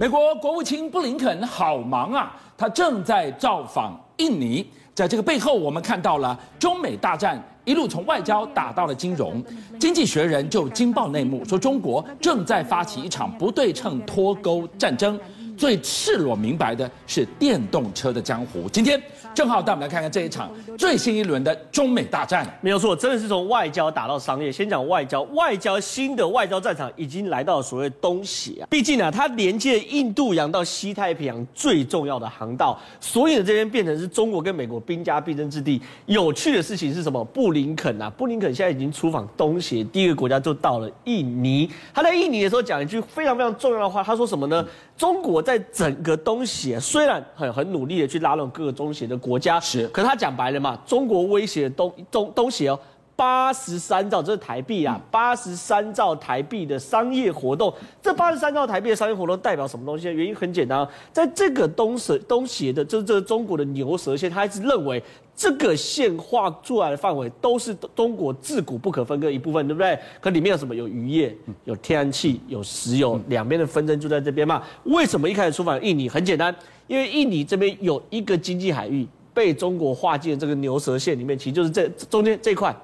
[0.00, 4.64] 美国国务卿布林肯好忙啊，他正在造访印尼。
[4.94, 9.42] 在这个背后，我们看到了中美大战一路从外交打到了金融。
[9.76, 15.18] 经济学人就惊爆内幕，说中国正在发起一场不对称脱钩战争。
[15.58, 18.68] 最赤裸明白的是电动车的江湖。
[18.68, 19.02] 今天
[19.34, 22.48] 正好带我们来看看这一场最新一轮的中美大战。
[22.60, 24.52] 没有错，真的是从外交打到商业。
[24.52, 28.68] 先讲外交，外交新的外交战场已经来到了所谓东协啊。
[28.70, 35.82] 毕竟呢，它连接印度洋到西太平洋最重要的航道，所以呢，这边变成是中国跟美国兵家必争之地。
[36.06, 37.24] 有趣的事情是什么？
[37.24, 41.68] 布林肯啊，布林肯现在已经出访东协，第一个国家就到了印尼。
[41.92, 44.64] 他在印尼的时候讲一句非常非常重要的话，他说什么呢？
[44.96, 52.78] 中国在整个东协虽然很很努力的去拉拢各个东协的国家，是，可是他讲白了嘛，中国威胁东东东协哦，
[53.18, 60.06] 八十三兆，这是台币啊，八十三兆台币的商业活动，这八十三兆台币的商业活动代表什么东西？
[60.12, 65.02] 原因很简单，在这个东蛇东协的，就是这个中国的牛舌线，他一直认为。
[65.40, 69.96] 这个线画出来的范围都是中国自古不可分割一部分，对不对？
[70.20, 70.74] 可里面有什么？
[70.74, 74.60] 有渔业，有天然气，有石油，两边的纷争就在这边嘛。
[74.82, 76.08] 为什么一开始出访印尼？
[76.08, 76.52] 很简单，
[76.88, 82.76] 因为印尼这边有一个经济海域被中国划进了这个牛舌线里面，其实就是这中间这块。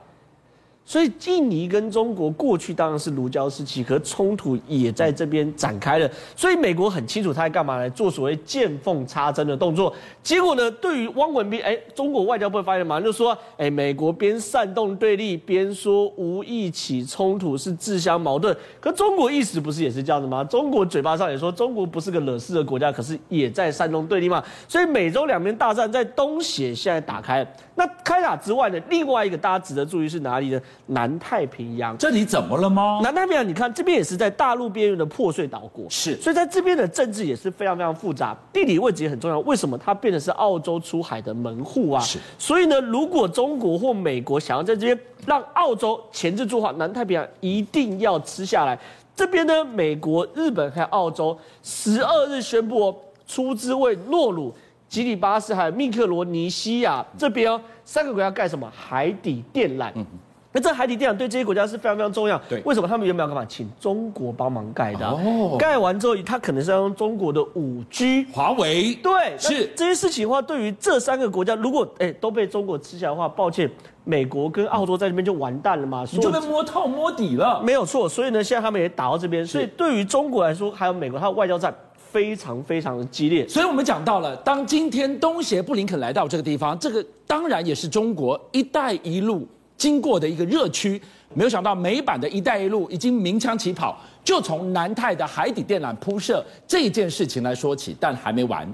[0.87, 6.09] 所以印尼跟中国过去当然是如胶似漆，可冲突也在这边展开了。
[6.37, 9.93] 所以美国很清楚他在干嘛，来做所谓见缝插针的动作。
[10.23, 18.55] 结果呢，对于汪文斌，哎，中国外交部发言嘛就说，哎，美国边煽动对立，边说无意起冲突是自相矛盾。
[18.79, 20.45] 可中国意思不是也是这样的吗？
[20.45, 24.45] 中国嘴巴上也说中国不是个惹事的国家，可是也在煽动对立嘛。
[24.69, 27.47] 所以美洲两边大战在东协现在打开。
[27.75, 30.61] 那开打之外呢，另外一个大家值得注意是哪里呢？
[30.87, 33.01] 南太平洋，这里怎么了吗？
[33.03, 39.39] 南太平洋，你看这边也是在大陆边缘的破碎岛国，是，所以在这边的政治也是非常非常复杂，地理位置也很重要。
[39.41, 42.01] 为什么它变得是澳洲出海的门户啊？
[42.01, 48.79] 是，所以呢，如果中国或美国想要在这边让澳洲钳制住的话，南太平洋一定要吃下来。
[49.17, 54.55] 这边呢，美国、日本还有澳洲，十二日宣布哦，出资为诺鲁。
[54.87, 59.91] 吉里巴斯还有密克罗尼西亚这边哦，三个国家盖什么海底电缆？
[59.97, 60.07] 嗯，
[60.55, 62.41] 那这海底电缆对这些国家是非常非常重要。
[62.49, 63.45] 对，为什么他们原本要干嘛？
[63.49, 65.05] 请中国帮忙盖的。
[65.05, 68.95] 哦，盖完之后，他可能是要用中国的五 G，华为。
[69.03, 73.69] 对，是这些事情的话，对于这三个国家，如果哎都被中国吃下来的话，抱歉，
[74.05, 77.61] 美国跟澳洲在这边就完蛋了嘛，你就被摸透摸底了。
[77.61, 81.75] 没有错，所以呢，现在他们也打到这边，所以对于中国来说，还有美国，它的外交战。
[82.15, 89.45] 非常非常的激烈，所以我们讲到了，当今天东协布林肯来到这个地方，这个当然也是中国“一带一路”
[89.77, 91.01] 经过的一个热区。
[91.37, 98.73] 没有想到美版的一带一路已经鸣枪起跑，就从南太的海底电缆铺设这件事情来说起，但还没完，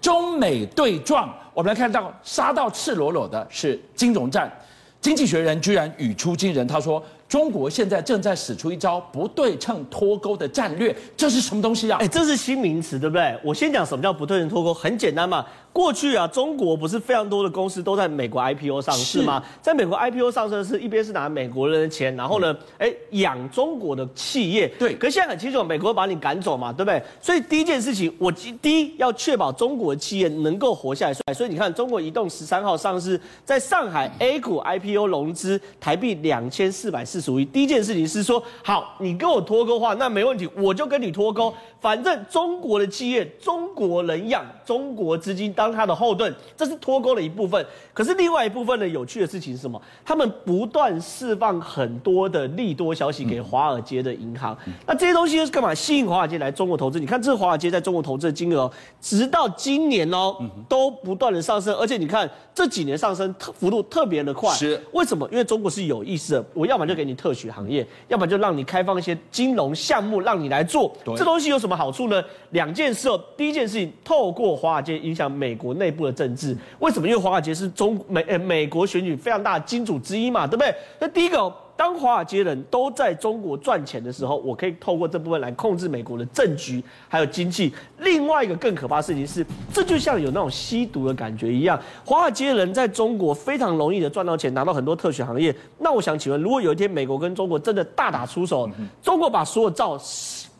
[0.00, 4.52] 中美对撞，我们来看到杀到赤裸裸的是金融战。
[5.00, 7.02] 经济学人居然语出惊人，他说。
[7.28, 11.96] 中国现在正在使出一招不对称脱钩的战略，这是什么东西啊？
[11.98, 13.34] 哎，这是新名词，对不对？
[13.42, 15.42] 我先讲什么叫不对称脱钩，很简单嘛。
[15.72, 19.42] 过去啊，中国不是非常多的公司都在美国 IPO 上市吗？
[19.60, 24.68] 在美国 IPO 上市是一边是拿美国人的钱，然后呢，哎，养中国的企业。
[24.78, 24.94] 对。
[24.94, 27.02] 可是现在很清楚，美国把你赶走嘛，对不对？
[27.20, 31.34] 所以第一件事情，我第一要确保中国的企业能够活下来。
[31.34, 37.44] 所以你看，中国移动十三号上市，在上海 A 股 IPO 融资台币两千四百四十五亿。
[37.46, 41.52] 第一件事情是说，好，你跟我脱钩的话，那没问题，我就跟你脱钩。
[41.80, 47.64] 反正中国的企业，中国人养，中国资金当他的后盾，这是脱钩的一部分。
[47.92, 49.80] 可是另外一部分呢，有趣的事情是什么？
[50.04, 54.56] 他们不断释放很多的利多消息给华尔街的银行。
[54.66, 55.74] 嗯、那这些东西又是干嘛？
[55.74, 56.98] 吸引华尔街来中国投资？
[56.98, 60.34] 你看，这华尔街在中国投资的金额，直到今年哦，
[60.68, 61.74] 都不断的上升。
[61.74, 64.50] 而且你看这几年上升特幅度特别的快。
[64.54, 65.28] 是为什么？
[65.30, 70.90] 因为中国是有意思的，我要么就给你特许行业，要么就让你开放一些金融项目让你来做。
[71.16, 71.72] 这东西有什么？
[71.82, 72.22] 好处呢？
[72.50, 73.20] 两件事哦。
[73.36, 76.56] 第一件事情，透过华尔街影响美国内部的政治。
[76.78, 77.08] 为什么？
[77.08, 80.74] 因为华尔街是中美呃美国选举非常大的金主之一嘛，对不对？
[80.98, 87.72] 那第一个，当华尔街人都在中国赚钱的时候，我可以透过这部分来控制美国的政局还有经济。
[87.98, 95.54] 另外一个更可怕的事情是，这就像有那种吸毒的感觉一样，华尔街人在中国非常容易的赚到钱，拿到很多特许行业。
[95.78, 98.68] 那我想请问，如果有一天美国跟中国真的大打出手，
[99.02, 99.98] 中国把所有照。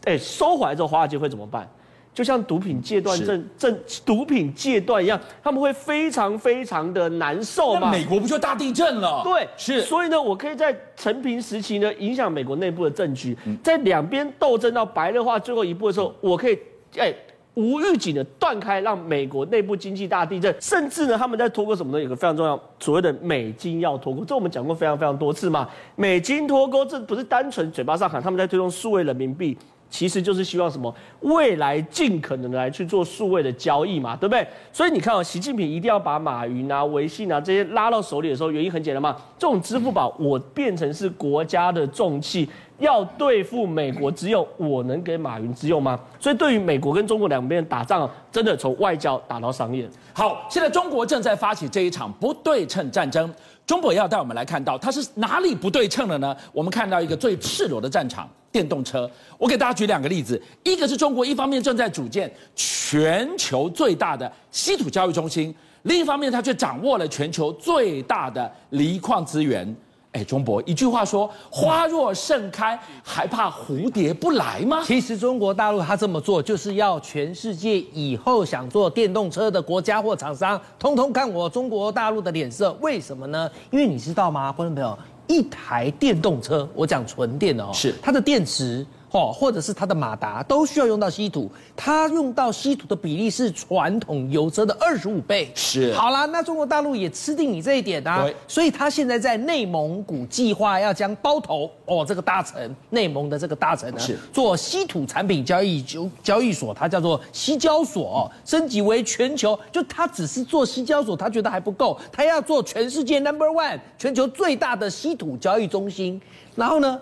[0.04, 1.68] 哎，收回来之后，华尔街会怎么办？
[2.14, 7.90] 就像毒品戒断症、症毒品戒断一样，他们会非常非常的难受嘛。
[7.90, 9.22] 美国不就大地震了？
[9.24, 9.80] 对，是。
[9.82, 16.58] 所以呢，我可以在陈平时期呢，影响美国内部的政局，在两边斗争到白热化最后一步的时候，我可以
[16.98, 17.12] 哎。
[17.54, 22.02] 无预警的断开，让美国内部经济大地震，甚至呢，他们在脱钩什么呢？
[22.02, 25.68] 有个非常重要，所谓的美金要脱钩，这我们讲过非常非常多次嘛。
[25.94, 29.54] 美金脱钩，这不是单纯嘴巴上喊，他们在推动数位人民币，
[29.92, 30.92] 其实就是希望什么？
[31.20, 34.44] 未来尽可能的来去做数位的交易嘛，对不对？
[34.72, 42.48] 所以你看哦，习近平一定要把马云啊、微信啊这些拉到手里的时候，原因很简单嘛，这种支付宝我变成是国家的重器。
[42.78, 45.96] 要对付美国，只有我能给马云之用吗？
[46.18, 49.88] 所以对于美国跟中国两边打仗，真的从外交打到商业。
[50.14, 53.32] 好，现在中国正在发起这一场不对称战争。
[53.64, 56.34] 中国要带我们来看到它是哪里不对称了呢？
[56.52, 59.10] 我们看到一个最赤裸的战场——电动车。
[59.38, 65.52] 我给大家举两个例子：一个是中国一方面正在组建全球最大的稀土交易中心，
[65.82, 69.74] 另一方面它却掌握了全球最大的锂矿资源。
[70.12, 74.82] 哎，中博，一句话说，花若盛开，还怕蝴蝶不来吗？
[74.84, 82.76] 其实中国大陆他这么做，就是要全世界以后想做电动车的国家或厂商，通通看我中国大陆的脸色。
[82.82, 83.50] 为什么呢？
[83.70, 84.98] 因为你知道吗，观众朋友，
[85.32, 88.86] 一台电动车，我讲纯电的哦，是它的电池。
[89.12, 95.50] 哦，或者是它的马达都需要用到稀土，它用到稀土的比例是传统油车的二十五倍。
[95.54, 116.18] 是，好啦，那中国大陆也吃定你这一点啊，对，所以他现在在内蒙古计划要将包头哦这个大城，内蒙的这个大城呢，是做稀土产品交易交交易所，它叫做西交所，升级为全球，就它只是做西交所，他觉得还不够，他要做全世界 number one，全球最大的稀土交易中心，
[116.56, 116.98] 然后呢？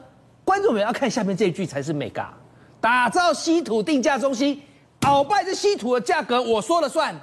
[0.50, 2.34] 观众们要看下面这一句才是美嘎，
[2.80, 4.60] 打造稀土定价中心，
[5.02, 7.14] 鳌拜这稀土的价格我说了算，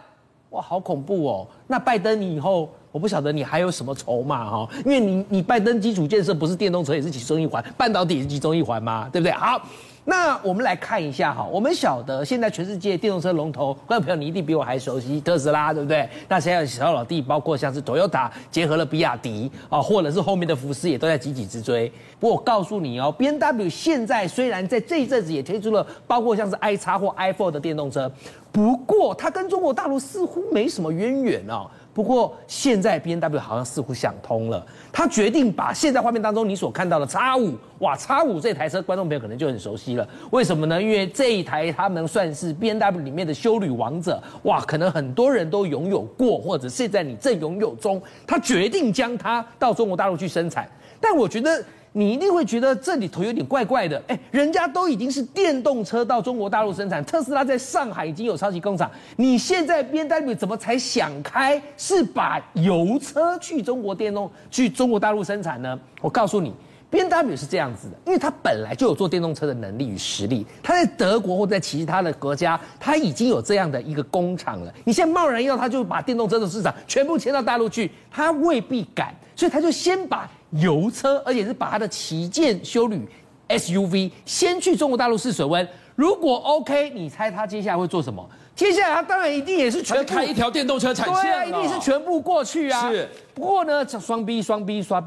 [0.51, 1.47] 哇，好恐怖哦！
[1.67, 9.31] 那拜登你以后我不晓得你还有什么筹码哈，因为你你拜登基础建设不是电动车也是其中一环，半导体也是其中一环嘛，对不对？
[9.33, 9.61] 好。
[10.09, 16.09] 那我们来看一下哈，我们晓得现在全世界电动车龙头，观众朋友你一定比我还熟悉特斯拉，对不对？
[16.29, 21.91] 那现在小老弟包括像是 Toyota 结合了比亚迪啊，或者是后面的福斯也都在急起直追。
[22.21, 28.09] 不过我告诉你哦，BMW 现在虽然在这一阵子也推出了包括像是 iX 或 i four 的电动车，
[28.49, 31.69] 不过它跟中国大陆似乎没什么渊源哦。
[31.97, 34.63] 不过现在 B N W 好像似乎想通了，
[34.93, 40.07] 他决定把现在画面当中你所看到的 X 五哇，X 五这台车观众朋友可能就很熟悉了。
[40.29, 40.79] 为什么呢？
[40.79, 47.99] 因为这一台他们算是 B N W 里面的修旅王者，哇，可能很多人都拥有过，或者现在你正拥有中。
[48.27, 50.69] 他决定将它到中国大陆去生产，
[51.01, 51.65] 但我觉得。
[51.97, 65.79] 你一定会觉得这里头有点怪怪的，哎，人家都已经是电动车到中国大陆生产，特斯拉在上海已经有超级工厂，你现在 BMW 怎么才想开是把油车去中国电动去中国大陆生产呢？
[65.99, 66.53] 我告诉你
[66.91, 74.73] ，BMW 是这样子的，因为它本来就有做电动车的能力与实力，它在德国或在其他的国家，它已经有这样的一个工厂了。
[74.85, 80.29] 你现在贸然要它就把电动车的市场全部迁到大陆去，它未必敢，所以它就先把。
[80.51, 83.05] 油车，而且是把它的旗舰修旅
[83.49, 85.67] SUV 先去中国大陆试水温。
[85.93, 88.25] 如果 OK，你猜他接下来会做什么？
[88.55, 92.89] 接下来他当然一定也是全开一条电动车产线，对啊，一定是全部过去啊。
[92.89, 93.09] 是。
[93.35, 95.05] 不过呢，双 B 双 B 双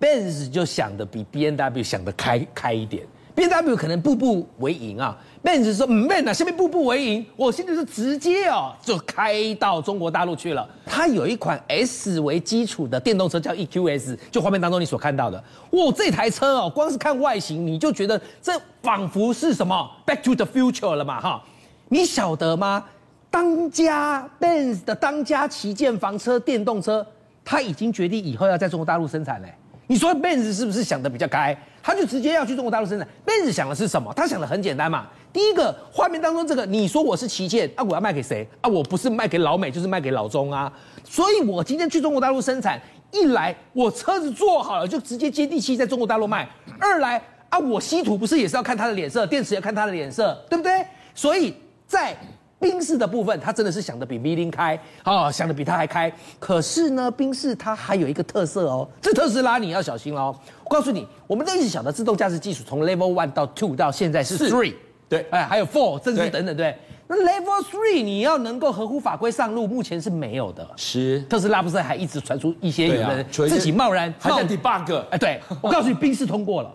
[0.00, 3.04] Benz 就想的比 BMW 想的开开一点
[3.34, 5.16] ，BMW 可能步步为营啊。
[5.42, 10.68] Benz 说：“嗯 b e n 啊下面步步为营，我现在是直接哦，就开到中国大陆去了。
[10.84, 15.42] 它有一款 S 为基础的电动车叫 EQS，就画面当中你所看到的。
[15.70, 21.42] 哇，这台车哦，光是看外形你就觉得这仿佛是什么 Back to the Future 了嘛，哈。
[21.88, 22.84] 你晓得吗？
[23.30, 27.06] 当家 Benz 的当家旗舰房车电动车，
[27.44, 29.54] 他已经决定以后要在中国大陆生产嘞。
[29.88, 31.56] 你说 Benz 是不是想的比较开？
[31.82, 33.08] 他就直接要去中国大陆生产。
[33.26, 34.12] Benz 想的是什么？
[34.14, 38.68] 他想的很简单嘛。”第一个画面当中，这个你说我是旗舰啊，我要卖给谁啊？
[38.68, 40.72] 我不是卖给老美，就是卖给老中啊。
[41.04, 42.80] 所以我今天去中国大陆生产，
[43.12, 46.46] 一来我车子做好了就直接接地气在中国大陆卖；
[46.78, 50.84] 二来啊，我稀土不是也是要看他的脸色，电池要看他的脸色，对不对？
[51.14, 51.54] 所以
[51.86, 52.16] 在
[52.60, 56.12] 宾士的部分，他真的是想的比 V 零开啊、哦，想的比他还开。
[56.38, 60.34] 可是呢，宾士它还有一个特色哦，这特斯拉你要小心哦。
[60.64, 64.74] 我告诉你，我们都一直晓得自动驾驶技术从 Level One 到 Two 到现在是 Three。
[65.08, 70.68] 对，哎，还有 four，甚至等等，对，那 level three 你要能够合乎法规上路，目前是没有的。
[70.76, 75.02] 是，特斯拉不是还一直传出一些有人自己贸然还在 debug？
[75.08, 76.70] 哎，对，我告诉你，宾士通过了，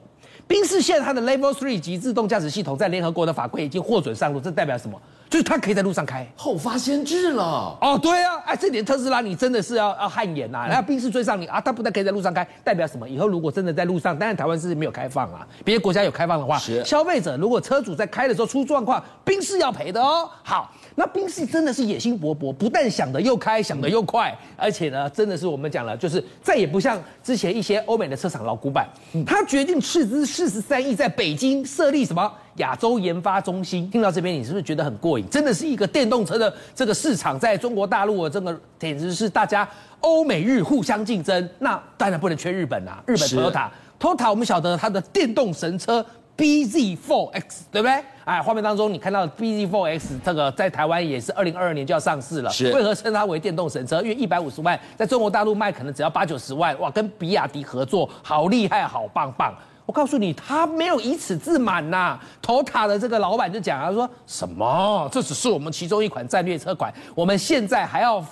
[0.47, 4.99] 宾士现在它的 level three 级自动驾驶系统在联合国的法规已经获准上路，这代表什么？
[5.33, 7.75] 就是它可以在路上开，后发先至了。
[7.81, 13.09] 哦，对啊，哎，这点特斯拉你真的是要要汗颜呐、啊，然后宾士追上你啊，它不但可以在路上开，代表什么？
[13.09, 20.29] 以后如果真的在路上，当然台湾是没有开放啊，别的国家有开放的话，是消费者如果车主在开的时候出状况，宾士要赔的哦。
[20.43, 20.71] 好。
[20.95, 28.87] 那宾士真的是野心勃勃，不但想得又开，想得又快，而且呢，真的是我们讲了，就是再也不像之前一些欧美的车厂老古板，
[29.25, 33.89] 他决定斥资四十三亿在北京设立什么亚洲研发中心。
[33.89, 35.27] 听到这边，你是不是觉得很过瘾？
[35.29, 39.67] 真的是一个电动车的这个市场，在中国大陆的这个简直是大家
[39.99, 41.49] 欧美日互相竞争。
[41.59, 46.05] 那当然不能缺日本啊，日本 Toyota，Toyota 我们晓得它的电动神车。
[46.35, 48.03] BZ4X 对不对？
[48.25, 52.49] 哎，画面当中你看到 BZ4X 这个在台湾也是二零二二年就要上市了。
[52.49, 52.73] 是。
[52.73, 54.01] 为何称它为电动神车？
[54.01, 56.75] 因为一百五十万，在中国大陆卖可能只要八九十万。
[56.79, 59.53] 哇，跟比亚迪合作，好厉害，好棒棒！
[59.85, 62.23] 我告诉你，他没有以此自满呐、啊。
[62.41, 65.09] Toyota 的这个老板就讲，他说什么？
[65.11, 68.23] 这只是我们其中一款战略车款，我们现在还要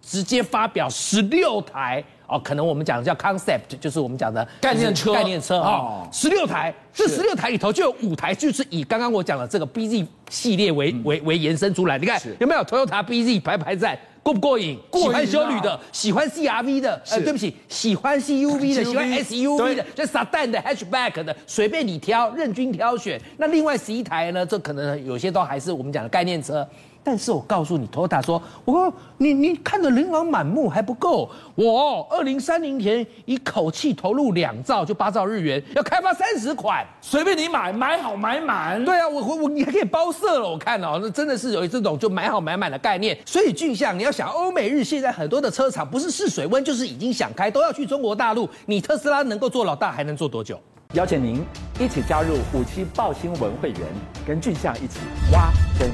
[0.00, 2.02] 直接发表十六台。
[2.32, 5.58] 哦，可能我们讲的叫 concept，就是我们讲的概念车，概念车。
[5.58, 11.98] 哦，十六台，这十六台里头就有五台就是以刚刚我讲的这个 BZ 系列为、嗯、为为延伸出来。
[11.98, 14.78] 你看有没有？Toyota BZ 排排站，过不过瘾？
[14.90, 15.02] 过。
[15.02, 23.20] 喜欢修女的，喜欢 CRV 的，呃，对不起，喜欢 CUV 的，喜欢 SUV 的，就 Sedan 的 Hatchback 的，随便你挑，任君挑选。
[23.38, 24.44] 那另外十一台呢？
[24.44, 26.66] 这可能有些都还是我们讲的概念车。
[27.02, 38.84] 但是我告诉你，Toyota 说，我说你你看着琳琅满目还不够，我二零三零年一口气投入两兆，就八兆日元，要开发三十款，随便你买，买好买满。
[38.84, 43.18] 对啊，我我我你还可以包色了，我看哦，那真的是有这种就买好买满的概念。
[43.24, 48.48] 所以俊相，你要想欧美日现在很多的车厂不是试水温，就是已经想开，都要去中国大陆。
[48.66, 50.60] 你特斯拉能够做老大，还能做多久？
[50.92, 51.42] 邀请您
[51.78, 53.80] 一起加入五七报新闻会员，
[54.26, 54.98] 跟俊相一起
[55.32, 55.88] 挖真。